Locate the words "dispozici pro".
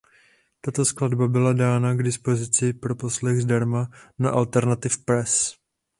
2.03-2.95